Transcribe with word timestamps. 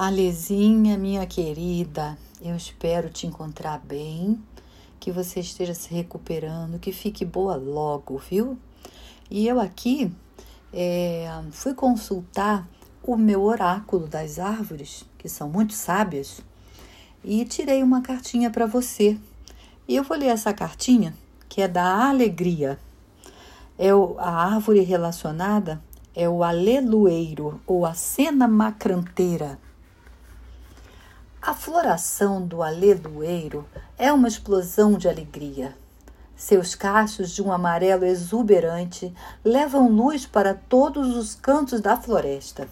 Alezinha, 0.00 0.96
minha 0.96 1.26
querida, 1.26 2.16
eu 2.40 2.54
espero 2.54 3.10
te 3.10 3.26
encontrar 3.26 3.80
bem, 3.80 4.40
que 5.00 5.10
você 5.10 5.40
esteja 5.40 5.74
se 5.74 5.92
recuperando, 5.92 6.78
que 6.78 6.92
fique 6.92 7.24
boa 7.24 7.56
logo, 7.56 8.16
viu? 8.16 8.56
E 9.28 9.48
eu 9.48 9.58
aqui 9.58 10.14
é, 10.72 11.28
fui 11.50 11.74
consultar 11.74 12.64
o 13.02 13.16
meu 13.16 13.42
oráculo 13.42 14.06
das 14.06 14.38
árvores, 14.38 15.04
que 15.18 15.28
são 15.28 15.48
muito 15.48 15.72
sábias, 15.72 16.42
e 17.24 17.44
tirei 17.44 17.82
uma 17.82 18.00
cartinha 18.00 18.52
para 18.52 18.66
você. 18.66 19.18
E 19.88 19.96
eu 19.96 20.04
vou 20.04 20.16
ler 20.16 20.28
essa 20.28 20.54
cartinha, 20.54 21.12
que 21.48 21.60
é 21.60 21.66
da 21.66 22.08
alegria. 22.08 22.78
É 23.76 23.90
a 23.90 24.30
árvore 24.30 24.82
relacionada 24.82 25.82
é 26.14 26.28
o 26.28 26.44
alelueiro 26.44 27.60
ou 27.66 27.84
a 27.84 27.94
cena 27.94 28.46
macranteira. 28.46 29.58
A 31.48 31.54
floração 31.54 32.46
do 32.46 32.62
alelueiro 32.62 33.66
é 33.96 34.12
uma 34.12 34.28
explosão 34.28 34.98
de 34.98 35.08
alegria. 35.08 35.74
Seus 36.36 36.74
cachos 36.74 37.30
de 37.30 37.42
um 37.42 37.50
amarelo 37.50 38.04
exuberante 38.04 39.10
levam 39.42 39.88
luz 39.88 40.26
para 40.26 40.52
todos 40.52 41.16
os 41.16 41.34
cantos 41.34 41.80
da 41.80 41.96
floresta. 41.96 42.68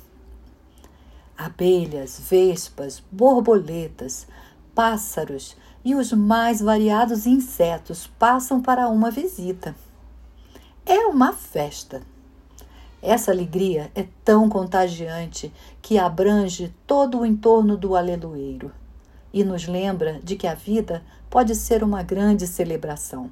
Abelhas, 1.39 2.21
vespas, 2.29 3.03
borboletas, 3.11 4.27
pássaros 4.75 5.57
e 5.83 5.95
os 5.95 6.13
mais 6.13 6.61
variados 6.61 7.25
insetos 7.25 8.07
passam 8.19 8.61
para 8.61 8.91
uma 8.91 9.11
visita. 9.11 9.75
É 10.85 10.99
uma 11.07 11.33
festa. 11.33 12.03
Essa 13.03 13.31
alegria 13.31 13.91
é 13.95 14.07
tão 14.25 14.49
contagiante 14.49 15.53
que 15.83 15.99
abrange 15.99 16.75
todo 16.87 17.21
o 17.21 17.27
entorno 17.27 17.77
do 17.77 17.95
alelueiro 17.95 18.73
e 19.33 19.45
nos 19.45 19.67
lembra 19.67 20.19
de 20.25 20.35
que 20.35 20.47
a 20.47 20.55
vida 20.55 21.03
pode 21.29 21.55
ser 21.55 21.85
uma 21.85 22.03
grande 22.03 22.47
celebração. 22.47 23.31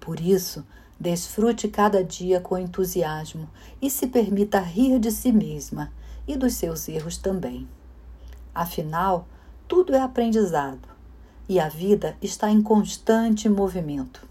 Por 0.00 0.18
isso, 0.20 0.66
desfrute 0.98 1.68
cada 1.68 2.02
dia 2.02 2.40
com 2.40 2.56
entusiasmo 2.56 3.48
e 3.80 3.90
se 3.90 4.06
permita 4.06 4.58
rir 4.58 4.98
de 4.98 5.12
si 5.12 5.30
mesma 5.30 5.92
e 6.26 6.34
dos 6.34 6.54
seus 6.54 6.88
erros 6.88 7.18
também. 7.18 7.68
Afinal, 8.54 9.28
tudo 9.68 9.94
é 9.94 10.00
aprendizado 10.00 10.88
e 11.46 11.60
a 11.60 11.68
vida 11.68 12.16
está 12.22 12.50
em 12.50 12.62
constante 12.62 13.48
movimento. 13.50 14.26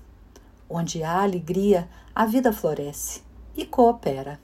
Onde 0.67 1.03
há 1.03 1.21
alegria, 1.21 1.87
a 2.13 2.25
vida 2.25 2.51
floresce 2.51 3.26
e 3.57 3.65
coopera. 3.65 4.39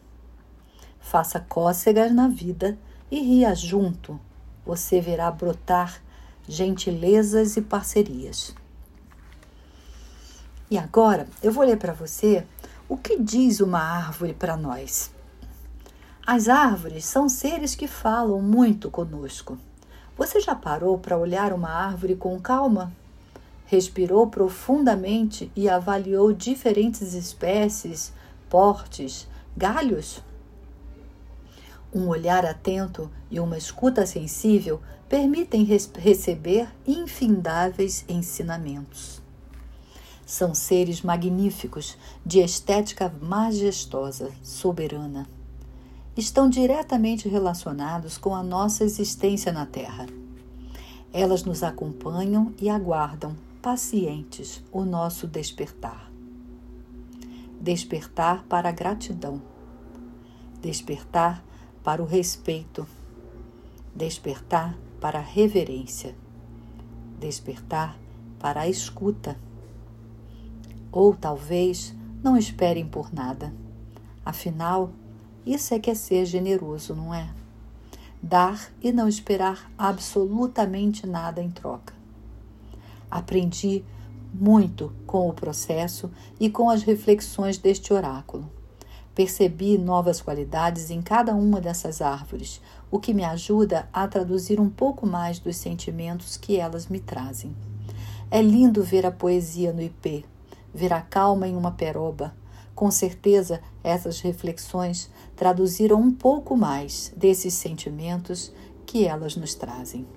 Faça 1.00 1.40
cócegas 1.40 2.12
na 2.12 2.28
vida 2.28 2.78
e 3.12 3.22
ria 3.22 3.54
junto. 3.54 4.20
Você 4.66 5.00
verá 5.00 5.30
brotar 5.30 6.02
gentilezas 6.48 7.56
e 7.56 7.62
parcerias. 7.62 8.56
E 10.70 10.78
agora 10.78 11.28
eu 11.42 11.52
vou 11.52 11.64
ler 11.64 11.78
para 11.78 11.94
você 11.94 12.46
o 12.90 12.98
que 12.98 13.22
diz 13.22 13.60
uma 13.60 13.80
árvore 13.80 14.34
para 14.34 14.58
nós. 14.58 15.12
As 16.26 16.48
árvores 16.48 17.06
são 17.06 17.30
seres 17.30 17.76
que 17.76 17.88
falam 17.88 18.42
muito 18.42 18.90
conosco. 18.90 19.58
Você 20.18 20.40
já 20.40 20.56
parou 20.56 20.98
para 20.98 21.18
olhar 21.18 21.54
uma 21.54 21.70
árvore 21.70 22.16
com 22.16 22.40
calma? 22.40 22.94
Respirou 23.66 24.28
profundamente 24.28 25.52
e 25.56 25.68
avaliou 25.68 26.32
diferentes 26.32 27.14
espécies, 27.14 28.14
portes, 28.54 29.28
galhos? 29.58 30.22
Um 31.92 32.08
olhar 32.08 32.46
atento 32.46 33.10
e 33.32 33.40
uma 33.40 33.58
escuta 33.58 34.06
sensível 34.06 34.80
permitem 35.10 35.64
receber 35.64 36.70
infindáveis 36.86 38.06
ensinamentos. 38.08 39.20
São 40.24 40.54
seres 40.54 41.02
magníficos, 41.02 41.98
de 42.24 42.42
estética 42.42 43.12
majestosa, 43.20 44.30
soberana. 44.44 45.28
Estão 46.16 46.48
diretamente 46.48 47.28
relacionados 47.28 48.20
com 48.20 48.36
a 48.36 48.44
nossa 48.44 48.84
existência 48.84 49.52
na 49.52 49.66
Terra. 49.66 50.06
Elas 51.12 51.44
nos 51.44 51.64
acompanham 51.64 52.54
e 52.62 52.70
aguardam, 52.70 53.36
pacientes, 53.64 54.64
o 54.72 54.86
nosso 54.86 55.26
despertar 55.26 56.13
despertar 57.64 58.44
para 58.44 58.68
a 58.68 58.72
gratidão, 58.74 59.42
despertar 60.60 61.42
para 61.82 62.04
o 62.04 62.06
respeito, 62.06 62.86
despertar 63.96 64.78
para 65.00 65.20
a 65.20 65.22
reverência, 65.22 66.14
despertar 67.18 67.98
para 68.38 68.60
a 68.60 68.68
escuta. 68.68 69.40
Ou 70.92 71.16
talvez 71.16 71.96
não 72.22 72.36
esperem 72.36 72.86
por 72.86 73.14
nada. 73.14 73.54
Afinal, 74.26 74.92
isso 75.46 75.74
é 75.74 75.80
que 75.80 75.90
é 75.90 75.96
ser 75.96 76.26
generoso, 76.26 76.94
não 76.94 77.14
é? 77.14 77.34
Dar 78.22 78.74
e 78.82 78.92
não 78.92 79.08
esperar 79.08 79.72
absolutamente 79.78 81.08
nada 81.08 81.42
em 81.42 81.50
troca. 81.50 81.94
Aprendi 83.10 83.86
muito 84.34 84.92
com 85.06 85.30
o 85.30 85.34
processo 85.34 86.10
e 86.40 86.50
com 86.50 86.70
as 86.70 86.84
reflexões 86.84 87.58
deste 87.58 87.94
oráculo. 87.94 88.50
Percebi 89.14 89.78
novas 89.78 90.20
qualidades 90.20 90.90
em 90.90 91.02
cada 91.02 91.36
uma 91.36 91.62
dessas 91.62 92.02
árvores, 92.02 92.60
o 92.90 93.00
que 93.00 93.14
me 93.14 93.24
ajuda 93.24 93.88
a 93.94 94.08
traduzir 94.08 94.60
um 94.60 94.70
pouco 94.70 95.06
mais 95.06 95.38
dos 95.38 95.56
sentimentos 95.56 96.36
que 96.36 96.58
elas 96.58 96.88
me 96.88 97.00
trazem. 97.00 97.56
É 98.32 98.42
lindo 98.42 98.82
ver 98.82 99.06
a 99.06 99.12
poesia 99.12 99.72
no 99.72 99.82
ipê, 99.82 100.26
ver 100.74 100.92
a 100.92 101.02
calma 101.02 101.48
em 101.48 101.56
uma 101.56 101.72
peroba. 101.72 102.34
Com 102.74 102.90
certeza, 102.90 103.62
essas 103.84 104.20
reflexões 104.20 105.12
traduziram 105.36 106.02
um 106.02 106.12
pouco 106.12 106.58
mais 106.58 107.14
desses 107.16 107.54
sentimentos 107.54 108.52
que 108.88 109.06
elas 109.06 109.36
nos 109.36 109.54
trazem. 109.54 110.08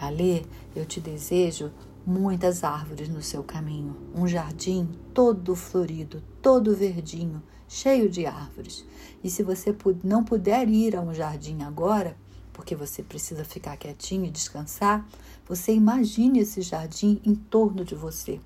Alê, 0.00 0.42
eu 0.74 0.84
te 0.84 1.00
desejo 1.00 1.70
muitas 2.08 2.64
árvores 2.64 3.10
no 3.10 3.20
seu 3.20 3.44
caminho, 3.44 3.94
um 4.14 4.26
jardim 4.26 4.88
todo 5.12 5.54
florido, 5.54 6.22
todo 6.40 6.74
verdinho, 6.74 7.42
cheio 7.68 8.08
de 8.08 8.24
árvores. 8.24 8.82
E 9.22 9.28
se 9.28 9.42
você 9.42 9.76
não 10.02 10.24
puder 10.24 10.70
ir 10.70 10.96
a 10.96 11.02
um 11.02 11.12
jardim 11.12 11.60
agora, 11.62 12.16
porque 12.50 12.74
você 12.74 13.02
precisa 13.02 13.44
ficar 13.44 13.76
quietinho 13.76 14.24
e 14.24 14.30
descansar, 14.30 15.06
você 15.46 15.74
imagine 15.74 16.38
esse 16.38 16.62
jardim 16.62 17.20
em 17.26 17.34
torno 17.34 17.84
de 17.84 17.94
você. 17.94 18.40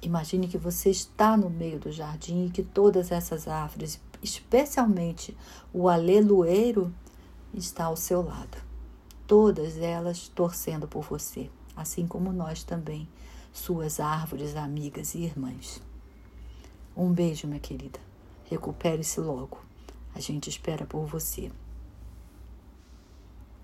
Imagine 0.00 0.46
que 0.46 0.56
você 0.56 0.90
está 0.90 1.36
no 1.36 1.50
meio 1.50 1.80
do 1.80 1.90
jardim 1.90 2.46
e 2.46 2.50
que 2.50 2.62
todas 2.62 3.10
essas 3.10 3.48
árvores, 3.48 4.00
especialmente 4.22 5.36
o 5.72 5.88
alelueiro, 5.88 6.94
está 7.52 7.86
ao 7.86 7.96
seu 7.96 8.22
lado. 8.22 8.58
Todas 9.26 9.76
elas 9.76 10.28
torcendo 10.28 10.86
por 10.86 11.02
você 11.02 11.50
assim 11.80 12.06
como 12.06 12.32
nós 12.32 12.64
também, 12.64 13.08
suas 13.52 14.00
árvores 14.00 14.56
amigas 14.56 15.14
e 15.14 15.22
irmãs. 15.22 15.80
Um 16.96 17.12
beijo, 17.12 17.46
minha 17.46 17.60
querida. 17.60 18.00
Recupere-se 18.50 19.20
logo. 19.20 19.60
A 20.14 20.20
gente 20.20 20.50
espera 20.50 20.84
por 20.84 21.06
você. 21.06 21.50